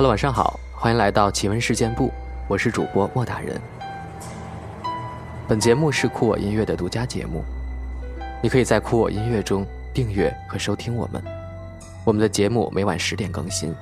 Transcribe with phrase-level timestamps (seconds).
[0.00, 2.10] Hello，晚上好，欢迎来到奇闻事件部，
[2.48, 3.60] 我是主播莫大人。
[5.46, 7.44] 本节目是酷我音乐的独家节目，
[8.42, 11.22] 你可以在酷我音乐中订阅和收听我们。
[12.02, 13.74] 我们的节目每晚十点更新。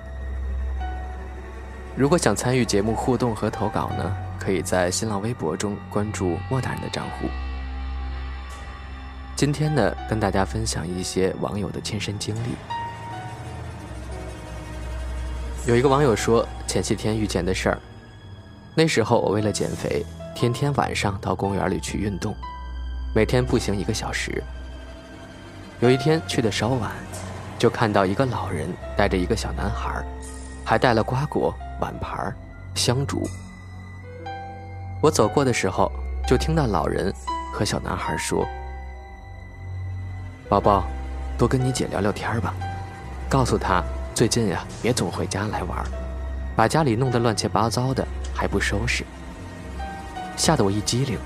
[1.94, 7.28] 如果想参与节目互动和投稿呢，可以在新浪微博中关注莫大人的账户。
[9.36, 12.56] 今天呢，跟大家分享一些网友的亲身经历。
[15.68, 17.78] 有一个网友说，前些天遇见的事儿。
[18.74, 20.02] 那时候我为了减肥，
[20.34, 22.34] 天天晚上到公园里去运动，
[23.14, 24.42] 每天步行一个小时。
[25.80, 26.92] 有一天去的稍晚，
[27.58, 30.02] 就看到一个老人带着一个小男孩，
[30.64, 32.34] 还带了瓜果、碗盘、
[32.74, 33.28] 香烛。
[35.02, 35.92] 我走过的时候，
[36.26, 37.12] 就听到老人
[37.52, 38.42] 和小男孩说
[40.48, 40.84] ：“宝宝，
[41.36, 42.54] 多跟你姐聊聊天吧，
[43.28, 43.84] 告诉她。”
[44.18, 45.78] 最近呀，别总回家来玩，
[46.56, 49.04] 把家里弄得乱七八糟的，还不收拾，
[50.36, 51.16] 吓得我一激灵，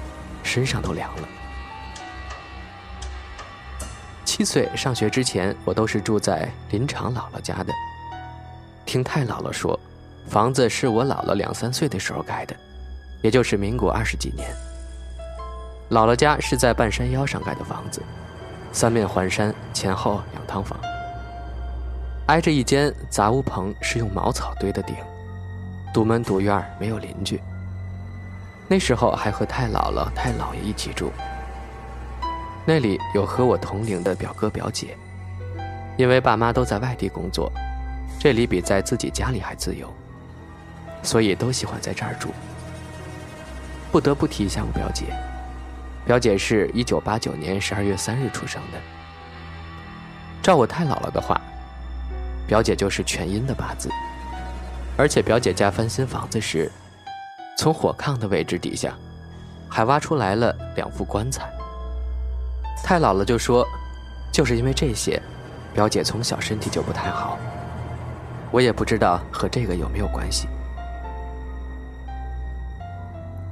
[0.42, 1.28] 身上都凉了。
[4.26, 7.72] 七岁上学之前，我都是住在林场姥姥家的。
[8.84, 9.80] 听太姥姥说，
[10.28, 12.54] 房子是我姥姥两三岁的时候盖的，
[13.22, 14.54] 也就是民国二十几年。
[15.88, 18.02] 姥姥家是在半山腰上盖的房子，
[18.70, 20.78] 三面环山，前后两套房。
[22.32, 24.96] 挨着一间杂物棚，是用茅草堆的顶，
[25.92, 27.38] 独门独院，没有邻居。
[28.66, 31.12] 那时候还和太姥姥、太姥爷一起住。
[32.64, 34.96] 那里有和我同龄的表哥表姐，
[35.98, 37.52] 因为爸妈都在外地工作，
[38.18, 39.92] 这里比在自己家里还自由，
[41.02, 42.30] 所以都喜欢在这儿住。
[43.90, 45.04] 不得不提一下我表姐，
[46.06, 48.78] 表姐是一九八九年十二月三日出生的。
[50.40, 51.38] 照我太姥姥的话。
[52.52, 53.88] 表姐就是全阴的八字，
[54.98, 56.70] 而且表姐家翻新房子时，
[57.56, 58.92] 从火炕的位置底下，
[59.70, 61.50] 还挖出来了两副棺材。
[62.84, 63.66] 太姥姥就说，
[64.30, 65.18] 就是因为这些，
[65.72, 67.38] 表姐从小身体就不太好。
[68.50, 70.46] 我也不知道和这个有没有关系。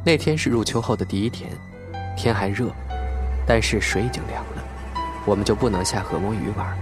[0.04, 1.50] 那天是入秋后的第一天，
[2.18, 2.70] 天还热，
[3.46, 4.62] 但是水已经凉了，
[5.24, 6.76] 我们就不能下河摸鱼玩，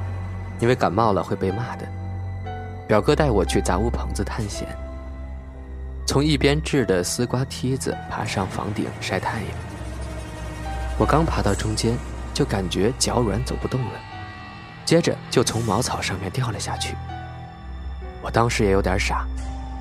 [0.58, 1.86] 因为感冒了会被骂的。
[2.88, 4.66] 表哥带我去杂物棚子探险，
[6.06, 9.48] 从一边制的丝瓜梯子爬上房顶晒太阳。
[10.98, 11.94] 我刚爬到中间，
[12.32, 14.00] 就感觉脚软走不动了，
[14.86, 16.96] 接着就从茅草上面掉了下去。
[18.22, 19.26] 我当时也有点傻，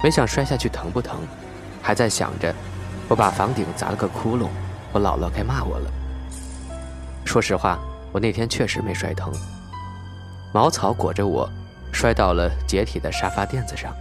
[0.03, 1.17] 没想摔下去疼不疼，
[1.81, 2.53] 还在想着
[3.07, 4.49] 我把房顶砸了个窟窿，
[4.91, 5.89] 我姥姥该骂我了。
[7.23, 7.79] 说实话，
[8.11, 9.31] 我那天确实没摔疼，
[10.51, 11.49] 茅草裹着我。
[11.91, 13.93] 摔到了解体的沙发垫子上。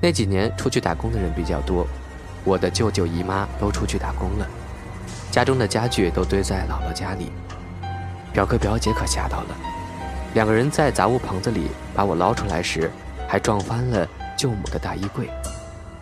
[0.00, 1.86] 那几年出去打工的人比较多，
[2.44, 4.46] 我的舅舅姨妈都出去打工了，
[5.30, 7.32] 家中的家具都堆在姥姥家里。
[8.32, 9.56] 表哥表姐可吓到了，
[10.34, 12.90] 两个人在杂物棚子里把我捞出来时，
[13.26, 14.06] 还撞翻了
[14.36, 15.30] 舅母的大衣柜，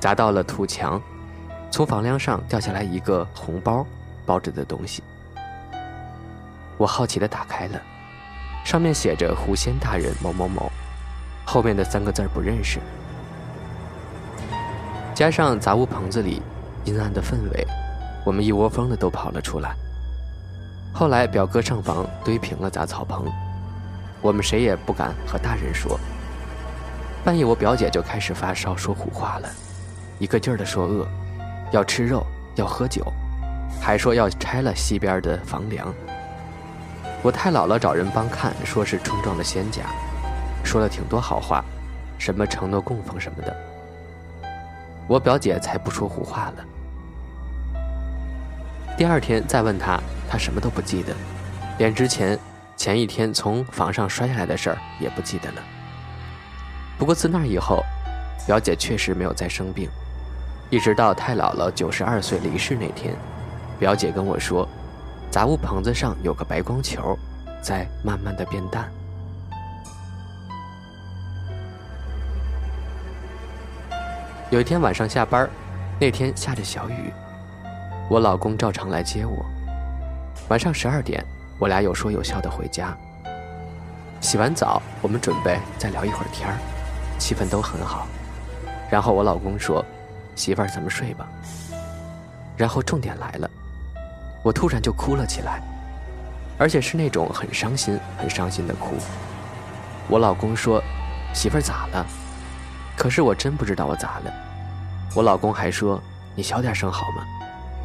[0.01, 1.01] 砸到了土墙，
[1.71, 3.87] 从房梁上掉下来一个红包
[4.27, 5.05] 包着的东西。
[6.77, 7.81] 我好奇地打开了。
[8.65, 10.73] 上面写着“狐仙大人某某某”，
[11.45, 12.81] 后面的三个字不认识。
[15.15, 16.43] 加上杂物棚子里
[16.85, 17.65] 阴暗的氛围，
[18.25, 19.77] 我们一窝蜂的都跑了出来。
[20.93, 23.31] 后来表哥上房堆平了杂草棚，
[24.23, 26.01] 我们谁也不敢和大人说。
[27.23, 29.49] 半夜我表姐就开始发烧，说胡话了，
[30.19, 31.07] 一个劲儿的说饿，
[31.71, 33.05] 要吃肉，要喝酒，
[33.81, 35.95] 还说要拆了西边的房梁。
[37.25, 39.85] 我太姥姥找人帮看，说是冲撞了仙家，
[40.63, 41.65] 说了挺多好话，
[42.19, 43.57] 什么承诺供奉什么的。
[45.09, 46.65] 我表姐才不说胡话了。
[48.95, 49.99] 第二天再问她，
[50.29, 51.15] 她什么都不记得，
[51.79, 52.39] 连之前
[52.77, 55.63] 前一天从房上摔下来的事儿也不记得了。
[56.99, 57.83] 不过自那以后，
[58.47, 59.89] 表姐确实没有再生病，
[60.69, 63.15] 一直到太姥姥九十二岁离世那天，
[63.79, 64.69] 表姐跟我说。
[65.35, 67.19] 杂物棚子上有个白光球，
[67.61, 68.89] 在慢慢的变淡。
[74.49, 75.51] 有一天晚上下班，
[75.99, 77.13] 那天下着小雨，
[78.09, 79.45] 我老公照常来接我。
[80.51, 81.27] 晚上十二点，
[81.59, 82.97] 我俩有说有笑的回家。
[84.21, 86.57] 洗完澡，我们准备再聊一会儿天儿，
[87.19, 88.07] 气氛都很好。
[88.89, 89.85] 然后我老公说
[90.37, 91.27] ：“媳妇儿，咱们睡吧。”
[92.57, 93.51] 然后重点来了。
[94.45, 95.61] 我突然就哭了起来，
[96.59, 98.95] 而且是那种很伤心、很伤心的哭。
[100.07, 100.81] 我老公说
[101.33, 102.07] ：“媳妇儿咋了？”
[102.95, 104.33] 可是我真不知道我咋了。
[105.15, 106.01] 我老公还说
[106.37, 107.25] ：“你小点声好吗？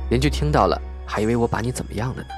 [0.10, 2.30] 邻居听到了，还以为我把你怎么样了呢。”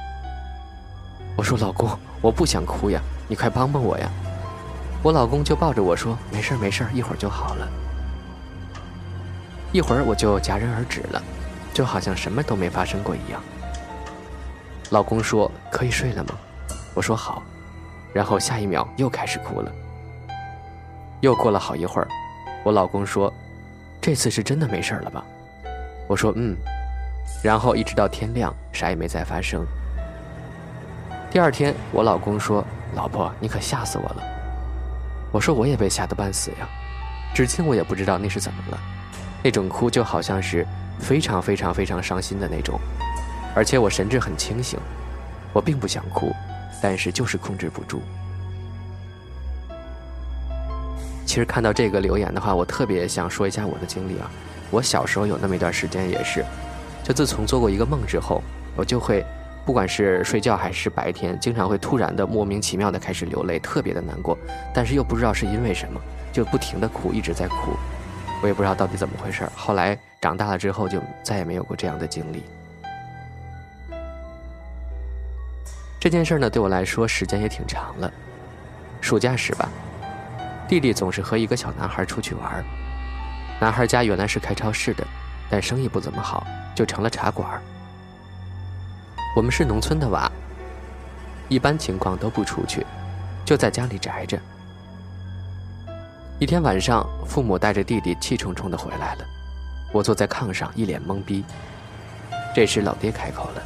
[1.35, 1.89] 我说：“老公，
[2.21, 4.07] 我不想哭呀，你快帮帮我呀！”
[5.01, 7.67] 我老公就抱着我说：“没事没事一会儿就好了。”
[9.73, 11.19] 一会儿我就戛然而止了，
[11.73, 13.41] 就好像什么都没发生过一样。
[14.91, 16.31] 老公说：“可以睡了吗？”
[16.93, 17.41] 我说：“好。”
[18.13, 19.71] 然后下一秒又开始哭了。
[21.21, 22.07] 又过了好一会儿，
[22.61, 23.33] 我老公说
[24.01, 25.23] ：“这次是真的没事了吧？”
[26.07, 26.57] 我说：“嗯。”
[27.41, 29.65] 然后一直到天亮，啥也没再发生。
[31.31, 32.61] 第二天，我老公说
[32.93, 34.23] ：“老婆，你可吓死我了。”
[35.31, 36.67] 我说：“我也被吓得半死呀，
[37.33, 38.77] 至今我也不知道那是怎么了。
[39.41, 40.67] 那种哭就好像是
[40.99, 42.77] 非常非常非常伤心的那种，
[43.55, 44.79] 而且我神志很清醒，
[45.53, 46.31] 我并不想哭，
[46.81, 48.01] 但是就是控制不住。”
[51.25, 54.29] 其实看到这个留言的话，我特别想说一下我的经历啊。
[54.69, 56.43] 我小时候有那么一段时间也是，
[57.03, 58.41] 就自从做过一个梦之后，
[58.75, 59.25] 我就会，
[59.65, 64.37] 不管是睡觉还是白天，经常会突然的莫名其妙的开始流泪，特别的难过，
[64.73, 65.99] 但是又不知道是因为什么，
[66.33, 67.77] 就不停的哭，一直在哭，
[68.41, 69.47] 我也不知道到底怎么回事。
[69.55, 72.43] 后来长大了之后，就再也没有过这样的经历。
[76.01, 78.11] 这件事呢，对我来说时间也挺长了，
[79.01, 79.69] 暑假时吧。
[80.67, 82.65] 弟弟总是和一个小男孩出去玩。
[83.59, 85.05] 男孩家原来是开超市的，
[85.47, 86.43] 但生意不怎么好，
[86.73, 87.61] 就成了茶馆。
[89.35, 90.27] 我们是农村的娃，
[91.49, 92.83] 一般情况都不出去，
[93.45, 94.39] 就在家里宅着。
[96.39, 99.25] 一天晚上，父母带着弟弟气冲冲的回来了，
[99.91, 101.45] 我坐在炕上一脸懵逼。
[102.55, 103.61] 这时老爹开口了：“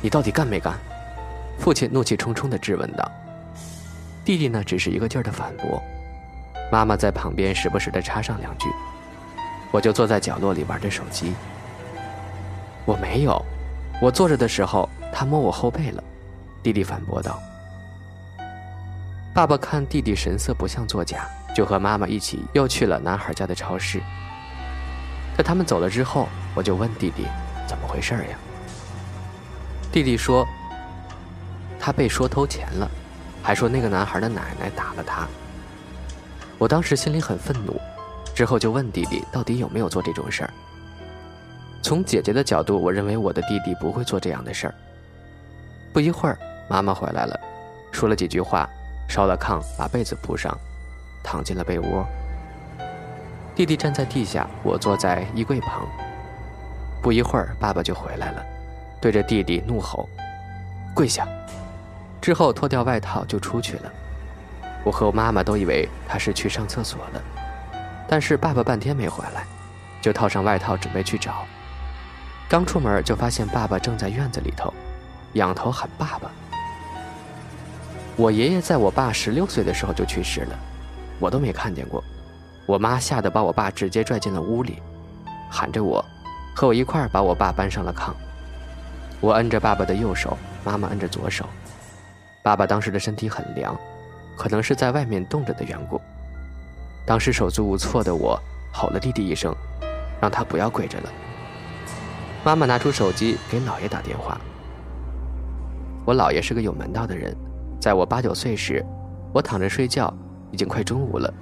[0.00, 0.74] 你到底干没干？”
[1.58, 3.10] 父亲怒气冲冲的质问道。
[4.24, 5.82] 弟弟呢，只是一个劲儿的反驳，
[6.70, 8.68] 妈妈在旁边时不时的插上两句，
[9.70, 11.32] 我就坐在角落里玩着手机。
[12.84, 13.40] 我没有，
[14.02, 16.04] 我坐着的时候他摸我后背了，
[16.62, 17.40] 弟弟反驳道。
[19.32, 24.00] 爸爸看弟弟神色不像作假，就和妈妈一起又去了男孩家的超市。
[25.36, 27.24] 在他们走了之后，我就问弟弟
[27.66, 28.38] 怎么回事呀？
[29.96, 30.46] 弟弟说，
[31.80, 32.86] 他被说偷钱了。
[33.42, 35.26] 还说那个男孩的奶奶打了他。
[36.58, 37.80] 我当时心里很愤怒，
[38.34, 40.50] 之后就问弟弟到底有没有做这种事儿。
[41.80, 44.74] 从姐姐的角度，我认为我的弟弟不会做这样的事儿。
[45.94, 46.36] 不一会儿，
[46.68, 47.40] 妈妈回来了，
[47.90, 48.68] 说了几句话，
[49.08, 50.54] 烧了炕，把被子铺上，
[51.24, 52.06] 躺进了被窝。
[53.54, 55.88] 弟弟站在地下，我坐在衣柜旁。
[57.00, 58.44] 不一会儿，爸爸就回来了，
[59.00, 60.08] 对着弟弟怒吼
[60.94, 61.26] ：“跪下！”
[62.20, 63.92] 之后脱掉外套就出去了，
[64.82, 67.22] 我和我妈妈都以为他是去上厕所了，
[68.08, 69.44] 但是爸爸半天没回来，
[70.00, 71.44] 就套上外套准备去找。
[72.48, 74.72] 刚出门就发现爸爸正在院子里头，
[75.34, 76.30] 仰头喊爸爸。
[78.16, 80.58] 我爷爷在我爸十六岁的时候就去世了，
[81.20, 82.02] 我都没看见过。
[82.64, 84.82] 我妈吓得把我爸直接拽进了屋里，
[85.50, 86.04] 喊着我，
[86.56, 88.12] 和我一块把我爸搬上了炕。
[89.20, 91.46] 我摁着爸爸的右手，妈妈摁着左手。
[92.42, 93.76] 爸爸当时的身体很凉，
[94.36, 96.00] 可能是在外面冻着的缘故。
[97.04, 98.40] 当时手足无措的我
[98.72, 99.54] 吼了弟弟一声，
[100.20, 101.12] 让他不要跪着了。
[102.44, 104.38] 妈妈拿出手机给姥爷打电话。
[106.04, 107.34] 我姥爷是个有门道的人，
[107.80, 108.84] 在我八九岁时，
[109.32, 110.12] 我躺着睡觉，
[110.52, 111.32] 已经快中午了，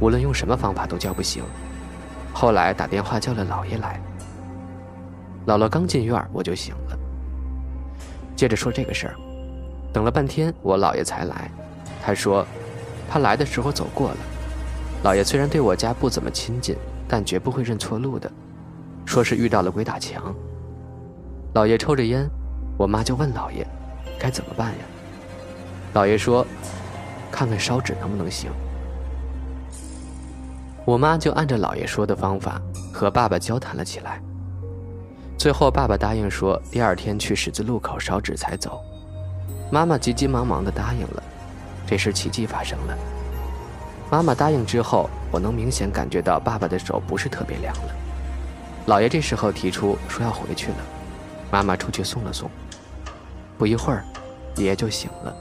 [0.00, 1.42] 无论用什么方法都叫不醒。
[2.32, 4.00] 后来打电话叫了姥爷来。
[5.46, 6.97] 姥姥刚进院，我就醒了。
[8.38, 9.16] 接着说这个事儿。
[9.92, 11.50] 等了半天，我姥爷才来。
[12.00, 12.46] 他说，
[13.10, 14.16] 他来的时候走过了。
[15.02, 16.76] 姥爷虽然对我家不怎么亲近，
[17.08, 18.30] 但绝不会认错路的。
[19.04, 20.32] 说是遇到了鬼打墙。
[21.52, 22.30] 姥爷抽着烟，
[22.78, 23.66] 我妈就问姥爷，
[24.20, 24.84] 该怎么办呀？
[25.92, 26.46] 姥爷说，
[27.32, 28.52] 看看烧纸能不能行。
[30.84, 34.22] 我妈就按照姥爷说的方法和爸爸交谈了起来。
[35.38, 38.82] 最后，爸爸答应说，第二天去十字路口烧纸才走。
[39.70, 41.22] 妈妈急急忙忙地答应了，
[41.86, 42.98] 这时奇迹发生了。
[44.10, 47.94] 妈妈答应之后，我能明显感觉到爸爸的手不是特别凉了。
[48.88, 50.76] 姥爷这时候提出说要回去了，
[51.52, 52.50] 妈妈出去送了送。
[53.56, 54.04] 不一会儿，
[54.56, 55.32] 爷爷就醒了，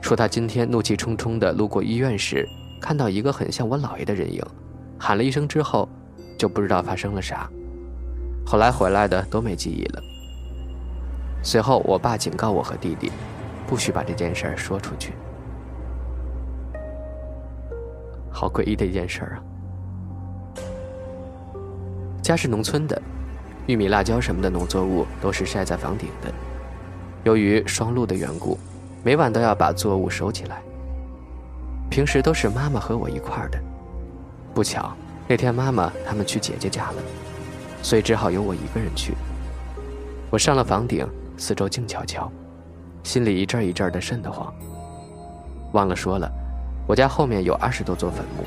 [0.00, 2.48] 说他今天怒气冲冲地路过医院时，
[2.80, 4.40] 看到一个很像我姥爷的人影，
[5.00, 5.88] 喊了一声之后，
[6.38, 7.50] 就不知道发生了啥。
[8.46, 10.02] 后来回来的都没记忆了。
[11.42, 13.12] 随后，我爸警告我和弟弟，
[13.66, 15.12] 不许把这件事儿说出去。
[18.30, 18.48] 好。
[18.48, 19.42] 诡异的一件事儿啊！
[22.22, 23.00] 家是农村的，
[23.66, 26.32] 玉米、辣椒什么的农作物都是晒在房顶的。
[27.24, 28.58] 由于双露的缘故，
[29.02, 30.62] 每晚都要把作物收起来。
[31.90, 33.58] 平时都是妈妈和我一块儿的，
[34.52, 34.92] 不巧
[35.26, 37.02] 那天妈妈他们去姐姐家了，
[37.84, 39.14] 所以只好由我一个人去。
[40.30, 42.32] 我上了房顶，四周静悄悄，
[43.02, 44.52] 心里一阵一阵的瘆得慌。
[45.72, 46.26] 忘了说了，
[46.88, 48.44] 我家后面有二十多座坟墓，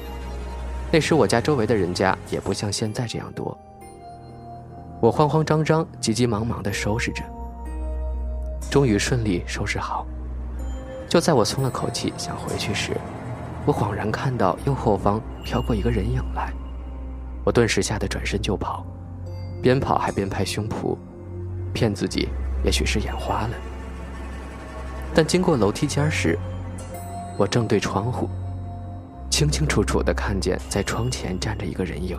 [0.91, 3.56] 那时我家周围的人家也不像现在这样多。
[5.00, 7.24] 我慌慌张张、急急忙忙地收拾着。
[8.72, 10.03] 终于顺利收拾好，
[11.08, 12.98] 就在我松了口气想回去时，
[13.67, 16.51] 我恍然看到右后方飘过一个人影来，
[17.46, 18.84] 我顿时吓得转身就跑，
[19.61, 20.97] 边跑还边拍胸脯，
[21.73, 22.29] 骗自己
[22.63, 23.51] 也许是眼花了。
[25.13, 26.37] 但经过楼梯间时，
[27.37, 28.29] 我正对窗户，
[29.29, 32.17] 清清楚楚地看见在窗前站着一个人影。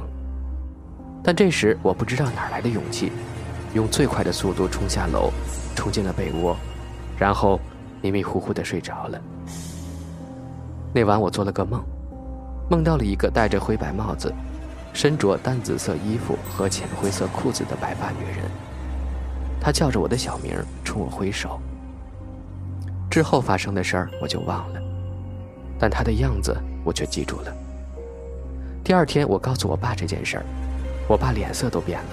[1.23, 3.13] 但这时我不知道哪来的勇气，
[3.75, 5.33] 用最快的速度冲下楼。
[5.77, 6.57] 冲进了被窝，
[7.17, 7.61] 然后
[8.03, 9.21] 迷迷糊糊的睡着了。
[10.93, 11.81] 那晚我做了个梦，
[12.69, 14.35] 梦到了一个戴着灰白帽子、
[14.93, 18.45] 身着淡紫色衣服和浅灰色裤子的白发女人。
[19.61, 20.55] 她叫着我的小名，
[20.85, 21.61] 冲我挥手。
[23.11, 24.81] 之后发生的事儿我就忘了，
[25.79, 27.53] 但她的样子我却记住了。
[28.85, 30.45] 第二天我告诉我爸这件事儿，
[31.07, 32.11] 我爸脸色都变了，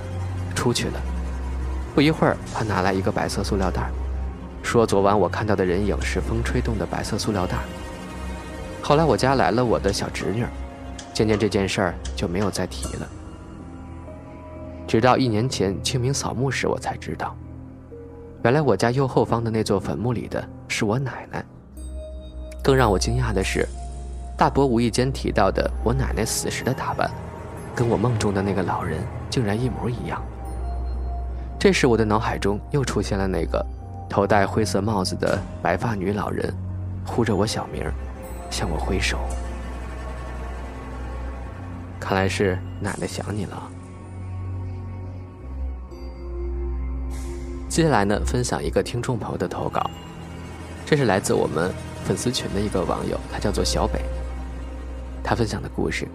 [0.55, 0.99] 出去了。
[1.93, 3.89] 不一会儿，他拿来一个白色塑料袋，
[4.61, 7.55] 说：“昨晚我看到的人影是风吹动的白色塑料袋。”
[8.83, 10.45] 后来我家来了我的小侄女，
[11.15, 13.07] 渐渐这件事儿就没有再提了。
[14.85, 17.33] 直到一年前清明扫墓时，我才知道，
[18.43, 21.43] 原来我家右后方的那座坟墓里的是我奶奶。
[22.61, 23.65] 更让我惊讶的是，
[24.37, 27.09] 大伯无意间提到的我奶奶死时的打扮，
[27.73, 30.21] 跟我梦中的那个老人竟然一模一样。
[31.57, 33.65] 这时，我的脑海中又出现了那个
[34.09, 36.53] 头戴灰色帽子的白发女老人，
[37.05, 37.83] 呼着我小名，
[38.51, 39.17] 向我挥手。
[41.99, 43.71] 看来是奶奶想你了。
[47.67, 49.89] 接下来呢，分享一个听众朋友的投稿，
[50.85, 51.73] 这是来自我们
[52.05, 54.01] 粉丝群的一个网友，他叫做小北。
[55.23, 56.07] 他分享的故事，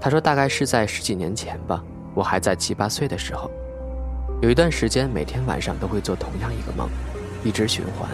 [0.00, 1.82] 他说大概是在十几年前吧，
[2.14, 3.50] 我还在七八岁的时候。
[4.42, 6.90] 有一段时间，每天晚上都会做同样一个梦，
[7.42, 8.10] 一直循环，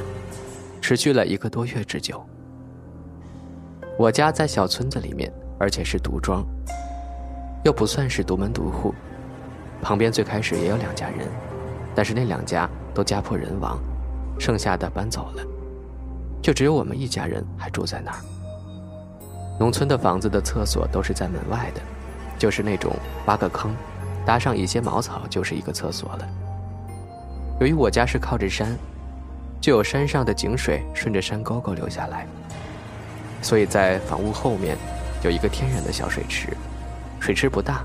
[0.81, 2.25] 持续了一个多月之久。
[3.99, 6.45] 我家在小村子里面，而且是独庄，
[7.62, 8.92] 又不算是独门独户。
[9.81, 11.28] 旁边最开始也有两家人，
[11.95, 13.78] 但是那两家都家破人亡，
[14.40, 15.42] 剩下的搬走了，
[16.42, 18.19] 就只有我们一家人还住在那儿。
[19.57, 21.81] 农村的房子的厕所都是在门外的，
[22.37, 22.92] 就是那种
[23.26, 23.73] 挖个坑。
[24.26, 26.28] 搭上一些茅草就是一个厕所了。
[27.61, 28.76] 由于我家是靠着山，
[29.61, 32.26] 就有山上的井水顺着山沟沟流下来，
[33.42, 34.76] 所以在房屋后面
[35.23, 36.49] 有一个天然的小水池，
[37.21, 37.85] 水池不大，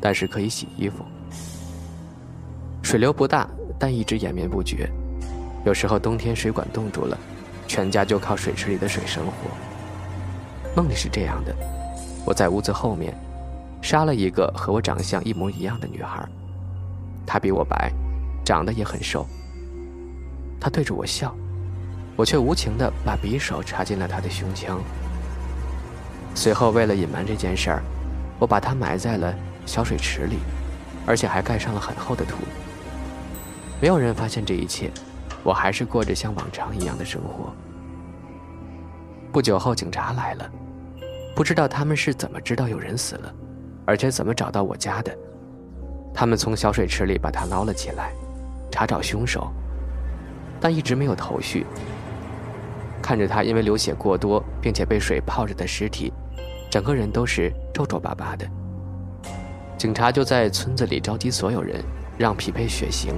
[0.00, 1.04] 但是可以洗衣服。
[2.82, 3.48] 水流不大，
[3.78, 4.90] 但一直延绵不绝。
[5.64, 7.16] 有时候冬天水管冻住了，
[7.68, 9.32] 全家就靠水池里的水生活。
[10.74, 11.54] 梦里是这样的：
[12.24, 13.14] 我在屋子后面。
[13.80, 16.24] 杀了一个和我长相一模一样的女孩，
[17.26, 17.92] 她比我白，
[18.44, 19.26] 长得也很瘦。
[20.60, 21.34] 她对着我笑，
[22.14, 24.80] 我却无情地把匕首插进了她的胸腔。
[26.34, 27.82] 随后，为了隐瞒这件事儿，
[28.38, 29.34] 我把它埋在了
[29.66, 30.38] 小水池里，
[31.06, 32.38] 而且还盖上了很厚的土。
[33.80, 34.90] 没有人发现这一切，
[35.42, 37.52] 我还是过着像往常一样的生活。
[39.30, 40.50] 不久后，警察来了，
[41.34, 43.34] 不知道他们是怎么知道有人死了。
[43.84, 45.12] 而且怎么找到我家的？
[46.14, 48.12] 他们从小水池里把他捞了起来，
[48.70, 49.50] 查找凶手，
[50.60, 51.66] 但一直没有头绪。
[53.02, 56.12] 看着他因为流血过多并且被水泡着的尸体，
[56.72, 58.48] 整个人都是皱皱巴巴的。
[59.76, 61.84] 警察就在村子里召集所有人，
[62.16, 63.12] 让匹配血型，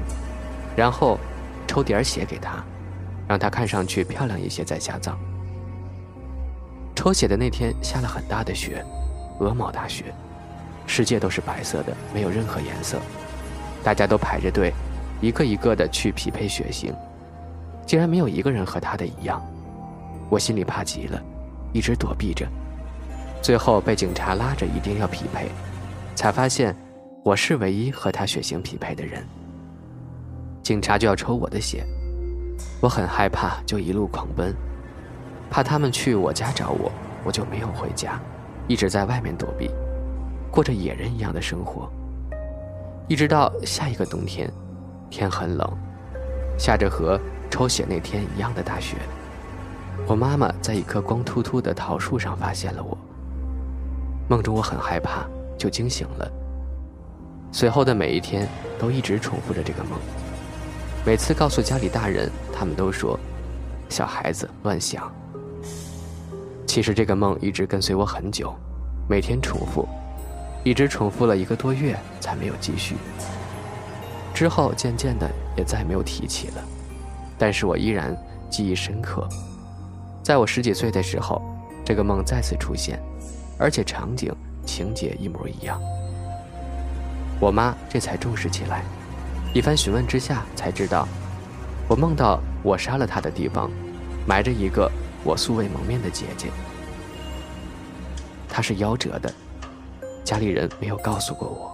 [0.74, 1.20] 然后
[1.64, 2.64] 抽点血给他，
[3.28, 5.16] 让他看上去漂亮一些再下葬。
[6.96, 8.84] 抽血的那天下了很大的雪，
[9.38, 10.06] 鹅毛大雪。
[10.84, 12.98] 世界都是白色的，没有任何颜色。
[13.84, 14.72] 大家都排着队，
[15.20, 16.92] 一个一个的去匹配血型，
[17.86, 19.40] 竟然没有一个人和他的一样。
[20.28, 21.22] 我心里怕极了，
[21.72, 22.44] 一直躲避着。
[23.44, 25.50] 最后被警察拉着，一定要匹配，
[26.14, 26.74] 才发现
[27.22, 29.22] 我是唯一和他血型匹配的人。
[30.62, 31.84] 警察就要抽我的血，
[32.80, 34.54] 我很害怕，就一路狂奔，
[35.50, 36.90] 怕他们去我家找我，
[37.22, 38.18] 我就没有回家。
[38.66, 39.70] 一直在外面躲避，
[40.50, 41.92] 过着野人一样的生活。
[43.08, 44.50] 一直到下一个冬天，
[45.10, 45.70] 天很冷，
[46.58, 47.20] 下着和
[47.50, 48.96] 抽血那天一样的大雪。
[50.06, 52.96] 我妈妈在一棵光秃秃的桃树上发现了我。
[54.28, 55.26] 梦中我很害怕，
[55.58, 56.30] 就惊醒了。
[57.52, 59.98] 随后的每一天都一直重复着这个梦。
[61.06, 63.18] 每次告诉家里大人，他们都说
[63.90, 65.12] ：“小孩子乱想。”
[66.66, 68.52] 其实这个梦一直跟随我很久，
[69.08, 69.86] 每天重复，
[70.64, 72.96] 一直重复了一个多月才没有继续。
[74.32, 76.64] 之后渐渐的也再没有提起了，
[77.38, 78.16] 但是我依然
[78.50, 79.28] 记忆深刻。
[80.22, 81.40] 在我十几岁的时候，
[81.84, 82.98] 这个梦再次出现，
[83.58, 84.34] 而且场景、
[84.64, 85.80] 情节一模一样。
[87.40, 88.82] 我妈这才重视起来，
[89.52, 91.06] 一番询问之下才知道，
[91.88, 93.70] 我梦到我杀了她的地方，
[94.26, 94.90] 埋着一个
[95.24, 96.48] 我素未谋面的姐姐。
[98.48, 99.32] 她是夭折的，
[100.24, 101.73] 家里人没有告诉过我。